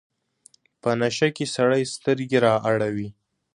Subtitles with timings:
[0.81, 3.09] په نشه کې سرې سترګې رااړوي.